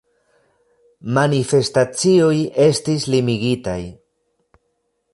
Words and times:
Manifestacioj 1.17 2.33
estis 2.67 3.09
limigitaj. 3.15 3.81